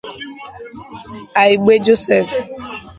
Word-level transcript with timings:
Aigbe 1.41 1.73
Joseph 1.85 2.31